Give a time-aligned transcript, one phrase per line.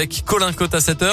[0.00, 1.10] Avec Colin Cote à 7h.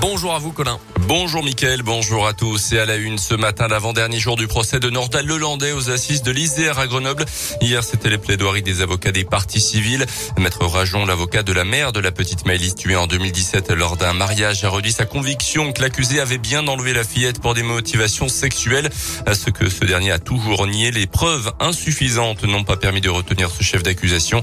[0.00, 0.78] Bonjour à vous Colin.
[1.08, 2.72] Bonjour Mickaël, bonjour à tous.
[2.72, 6.22] Et à la une ce matin, l'avant-dernier jour du procès de Nordal Lelandais aux assises
[6.22, 7.24] de l'Isère à Grenoble.
[7.60, 10.04] Hier, c'était les plaidoiries des avocats des parties civiles.
[10.36, 14.14] Maître Rajon, l'avocat de la mère de la petite Maëlys tuée en 2017 lors d'un
[14.14, 18.28] mariage, a redit sa conviction que l'accusé avait bien enlevé la fillette pour des motivations
[18.28, 18.90] sexuelles.
[19.26, 23.10] À ce que ce dernier a toujours nié, les preuves insuffisantes n'ont pas permis de
[23.10, 24.40] retenir ce chef d'accusation.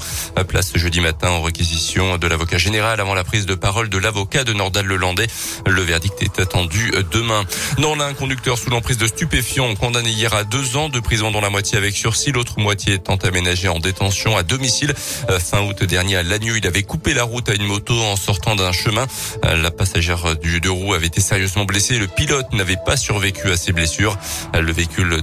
[0.48, 4.46] Place jeudi matin en réquisition de l'avocat général avant la prise de parole de l'avocat
[4.46, 5.28] de Nordal Lelandais.
[5.68, 7.44] Le verdict est attendu demain.
[7.80, 11.42] Dans l'un, conducteur sous l'emprise de stupéfiants condamné hier à deux ans de prison dont
[11.42, 14.94] la moitié avec sursis, l'autre moitié étant aménagée en détention à domicile.
[15.30, 18.16] Euh, fin août dernier à Lannieux, il avait coupé la route à une moto en
[18.16, 19.06] sortant d'un chemin.
[19.46, 21.98] Euh, la passagère du deux roues avait été sérieusement blessée.
[21.98, 24.18] Le pilote n'avait pas survécu à ses blessures.
[24.56, 25.22] Euh, le véhicule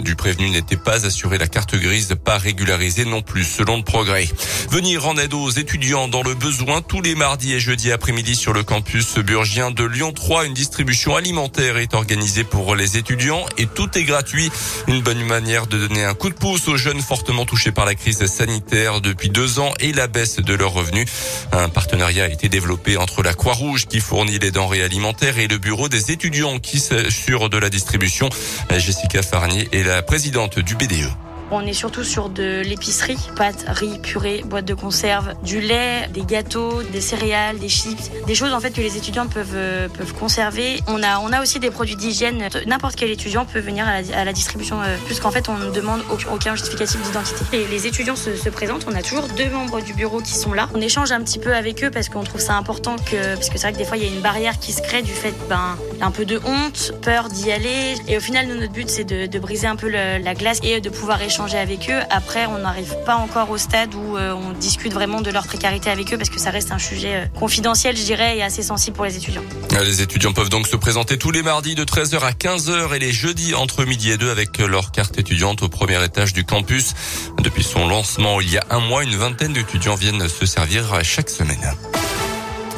[0.00, 1.38] du prévenu n'était pas assuré.
[1.38, 4.28] La carte grise pas régularisée non plus, selon le progrès.
[4.70, 8.52] Venir en aide aux étudiants dans le besoin tous les mardis et jeudis après-midi sur
[8.52, 10.44] le campus de Lyon 3.
[10.44, 14.52] Une distribution alimentaire est organisée pour les étudiants et tout est gratuit.
[14.86, 17.94] Une bonne manière de donner un coup de pouce aux jeunes fortement touchés par la
[17.94, 21.06] crise sanitaire depuis deux ans et la baisse de leurs revenus.
[21.52, 25.56] Un partenariat a été développé entre la Croix-Rouge qui fournit les denrées alimentaires et le
[25.56, 28.28] bureau des étudiants qui s'assure de la distribution.
[28.70, 31.29] Jessica Farnier est la présidente du BDE.
[31.52, 36.22] On est surtout sur de l'épicerie, pâtes, riz, purée, boîtes de conserve, du lait, des
[36.22, 40.80] gâteaux, des céréales, des chips, des choses en fait que les étudiants peuvent euh, conserver.
[40.86, 42.48] On a aussi des produits d'hygiène.
[42.66, 45.70] N'importe quel étudiant peut venir à la, à la distribution euh, puisqu'en fait on ne
[45.70, 47.44] demande aucun justificatif d'identité.
[47.52, 48.86] Et les étudiants se, se, présentent.
[48.88, 50.68] On a toujours deux membres du bureau qui sont là.
[50.74, 53.58] On échange un petit peu avec eux parce qu'on trouve ça important que parce que
[53.58, 55.34] c'est vrai que des fois il y a une barrière qui se crée du fait
[55.48, 57.96] ben un peu de honte, peur d'y aller.
[58.06, 61.20] Et au final notre but c'est de, briser un peu la glace et de pouvoir
[61.22, 62.00] échanger avec eux.
[62.10, 65.90] Après, on n'arrive pas encore au stade où euh, on discute vraiment de leur précarité
[65.90, 68.94] avec eux parce que ça reste un sujet euh, confidentiel, je dirais, et assez sensible
[68.94, 69.42] pour les étudiants.
[69.82, 73.12] Les étudiants peuvent donc se présenter tous les mardis de 13h à 15h et les
[73.12, 76.94] jeudis entre midi et 2 avec leur carte étudiante au premier étage du campus.
[77.38, 81.30] Depuis son lancement il y a un mois, une vingtaine d'étudiants viennent se servir chaque
[81.30, 81.74] semaine.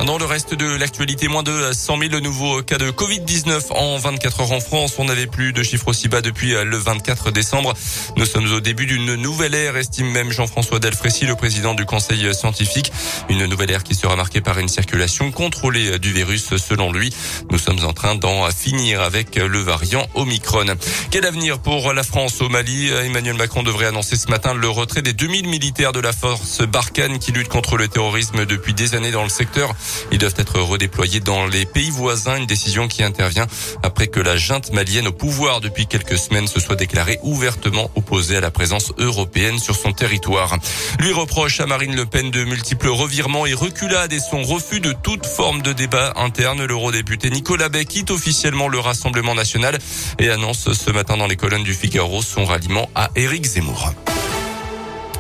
[0.07, 4.41] Dans le reste de l'actualité, moins de 100 000 nouveaux cas de Covid-19 en 24
[4.41, 4.95] heures en France.
[4.99, 7.73] On n'avait plus de chiffres aussi bas depuis le 24 décembre.
[8.17, 12.35] Nous sommes au début d'une nouvelle ère, estime même Jean-François Delfrécy, le président du conseil
[12.35, 12.93] scientifique.
[13.29, 17.15] Une nouvelle ère qui sera marquée par une circulation contrôlée du virus, selon lui.
[17.51, 20.67] Nous sommes en train d'en finir avec le variant Omicron.
[21.13, 22.89] Quel avenir pour la France au Mali?
[22.89, 27.21] Emmanuel Macron devrait annoncer ce matin le retrait des 2000 militaires de la force Barkhane
[27.21, 29.73] qui lutte contre le terrorisme depuis des années dans le secteur.
[30.11, 33.47] Ils doivent être redéployés dans les pays voisins, une décision qui intervient
[33.83, 38.37] après que la junte malienne au pouvoir depuis quelques semaines se soit déclarée ouvertement opposée
[38.37, 40.57] à la présence européenne sur son territoire.
[40.99, 44.93] Lui reproche à Marine Le Pen de multiples revirements et reculades et son refus de
[44.93, 46.65] toute forme de débat interne.
[46.65, 49.79] L'eurodéputé Nicolas Bay quitte officiellement le Rassemblement national
[50.19, 53.93] et annonce ce matin dans les colonnes du Figaro son ralliement à Éric Zemmour.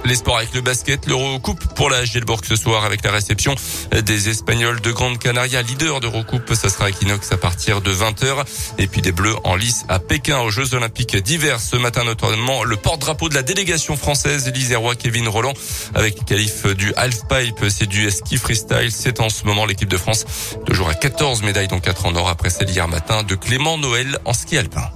[0.04, 3.54] Les sports avec le basket, l'Eurocoupe pour la Gielbourg ce soir avec la réception
[4.04, 6.54] des Espagnols de Grande Canaria, leader d'Eurocoupe.
[6.54, 8.44] Ça sera à à partir de 20h.
[8.78, 11.60] Et puis des Bleus en lice à Pékin aux Jeux Olympiques d'hiver.
[11.60, 15.54] Ce matin notamment le porte-drapeau de la délégation française, l'Isérois Kevin Roland
[15.94, 17.64] avec le qualif du half-pipe.
[17.68, 18.90] C'est du ski freestyle.
[18.90, 20.24] C'est en ce moment l'équipe de France.
[20.66, 24.18] Toujours à 14 médailles, dont 4 en or après celle hier matin de Clément Noël
[24.24, 24.90] en ski alpin.